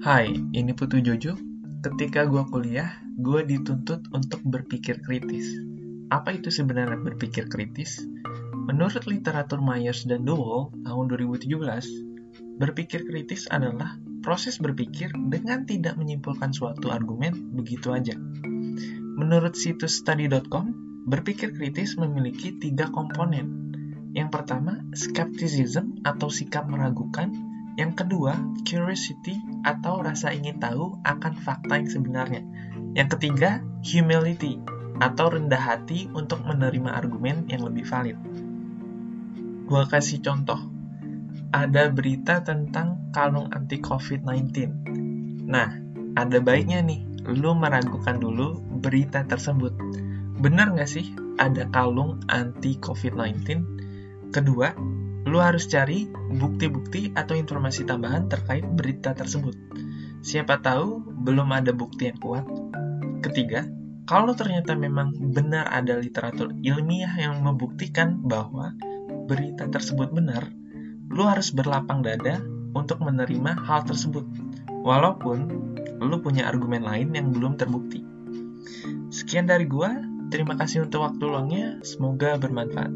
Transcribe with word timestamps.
Hai, 0.00 0.32
ini 0.32 0.72
Putu 0.72 1.04
Jojo. 1.04 1.36
Ketika 1.84 2.24
gue 2.24 2.40
kuliah, 2.48 2.88
gue 3.20 3.44
dituntut 3.44 4.08
untuk 4.16 4.40
berpikir 4.48 5.04
kritis. 5.04 5.60
Apa 6.08 6.40
itu 6.40 6.48
sebenarnya 6.48 6.96
berpikir 6.96 7.52
kritis? 7.52 8.00
Menurut 8.64 9.04
literatur 9.04 9.60
Myers 9.60 10.08
dan 10.08 10.24
Dowell 10.24 10.72
tahun 10.88 11.04
2017, 11.04 11.52
berpikir 12.56 13.04
kritis 13.12 13.44
adalah 13.52 14.00
proses 14.24 14.56
berpikir 14.56 15.12
dengan 15.12 15.68
tidak 15.68 16.00
menyimpulkan 16.00 16.56
suatu 16.56 16.88
argumen 16.88 17.52
begitu 17.52 17.92
aja. 17.92 18.16
Menurut 19.20 19.52
situs 19.52 20.00
study.com, 20.00 20.72
berpikir 21.12 21.52
kritis 21.52 22.00
memiliki 22.00 22.56
tiga 22.56 22.88
komponen. 22.88 23.68
Yang 24.16 24.32
pertama, 24.32 24.80
skepticism 24.96 26.00
atau 26.08 26.32
sikap 26.32 26.72
meragukan. 26.72 27.49
Yang 27.80 28.04
kedua, 28.04 28.36
curiosity 28.68 29.40
atau 29.64 30.04
rasa 30.04 30.36
ingin 30.36 30.60
tahu 30.60 31.00
akan 31.00 31.32
fakta 31.40 31.80
yang 31.80 31.88
sebenarnya. 31.88 32.44
Yang 32.92 33.16
ketiga, 33.16 33.64
humility 33.80 34.60
atau 35.00 35.32
rendah 35.32 35.56
hati 35.56 36.12
untuk 36.12 36.44
menerima 36.44 36.92
argumen 36.92 37.48
yang 37.48 37.64
lebih 37.64 37.88
valid. 37.88 38.20
Gua 39.64 39.88
kasih 39.88 40.20
contoh. 40.20 40.60
Ada 41.56 41.88
berita 41.88 42.44
tentang 42.44 43.08
kalung 43.16 43.48
anti 43.48 43.80
COVID-19. 43.80 44.52
Nah, 45.48 45.72
ada 46.20 46.36
baiknya 46.36 46.84
nih, 46.84 47.00
lu 47.32 47.56
meragukan 47.56 48.20
dulu 48.20 48.60
berita 48.60 49.24
tersebut. 49.24 49.72
Benar 50.36 50.76
nggak 50.76 50.90
sih 50.90 51.16
ada 51.40 51.64
kalung 51.72 52.20
anti 52.28 52.76
COVID-19? 52.76 53.40
Kedua, 54.36 54.68
lu 55.30 55.38
harus 55.38 55.70
cari 55.70 56.10
bukti-bukti 56.10 57.14
atau 57.14 57.38
informasi 57.38 57.86
tambahan 57.86 58.26
terkait 58.26 58.66
berita 58.66 59.14
tersebut. 59.14 59.54
Siapa 60.26 60.58
tahu 60.58 60.98
belum 61.22 61.54
ada 61.54 61.70
bukti 61.70 62.10
yang 62.10 62.18
kuat. 62.18 62.44
Ketiga, 63.22 63.62
kalau 64.10 64.34
ternyata 64.34 64.74
memang 64.74 65.14
benar 65.30 65.70
ada 65.70 65.94
literatur 65.94 66.50
ilmiah 66.66 67.14
yang 67.14 67.46
membuktikan 67.46 68.18
bahwa 68.26 68.74
berita 69.30 69.70
tersebut 69.70 70.10
benar, 70.10 70.50
lu 71.14 71.22
harus 71.22 71.54
berlapang 71.54 72.02
dada 72.02 72.42
untuk 72.74 72.98
menerima 72.98 73.54
hal 73.70 73.86
tersebut, 73.86 74.26
walaupun 74.82 75.46
lu 76.02 76.16
punya 76.18 76.50
argumen 76.50 76.82
lain 76.82 77.14
yang 77.14 77.30
belum 77.30 77.54
terbukti. 77.54 78.02
Sekian 79.14 79.46
dari 79.46 79.70
gua, 79.70 79.94
terima 80.34 80.58
kasih 80.58 80.90
untuk 80.90 81.06
waktu 81.06 81.22
luangnya, 81.22 81.78
semoga 81.86 82.34
bermanfaat. 82.34 82.90